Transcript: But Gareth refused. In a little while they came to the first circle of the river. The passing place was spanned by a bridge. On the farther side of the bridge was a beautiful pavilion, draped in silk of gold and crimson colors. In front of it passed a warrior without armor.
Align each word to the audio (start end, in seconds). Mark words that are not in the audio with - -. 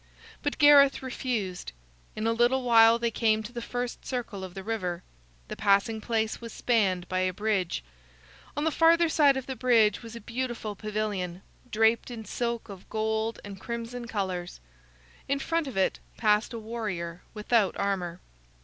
But 0.41 0.57
Gareth 0.57 1.03
refused. 1.03 1.73
In 2.15 2.25
a 2.25 2.33
little 2.33 2.63
while 2.63 2.97
they 2.97 3.11
came 3.11 3.43
to 3.43 3.51
the 3.53 3.61
first 3.61 4.03
circle 4.03 4.43
of 4.43 4.55
the 4.55 4.63
river. 4.63 5.03
The 5.47 5.55
passing 5.55 6.01
place 6.01 6.41
was 6.41 6.51
spanned 6.51 7.07
by 7.07 7.19
a 7.19 7.31
bridge. 7.31 7.83
On 8.57 8.63
the 8.63 8.71
farther 8.71 9.07
side 9.07 9.37
of 9.37 9.45
the 9.45 9.55
bridge 9.55 10.01
was 10.01 10.15
a 10.15 10.19
beautiful 10.21 10.73
pavilion, 10.75 11.43
draped 11.69 12.09
in 12.09 12.25
silk 12.25 12.67
of 12.67 12.89
gold 12.89 13.39
and 13.45 13.61
crimson 13.61 14.07
colors. 14.07 14.59
In 15.29 15.37
front 15.37 15.67
of 15.67 15.77
it 15.77 15.99
passed 16.17 16.51
a 16.51 16.57
warrior 16.57 17.21
without 17.35 17.77
armor. 17.77 18.21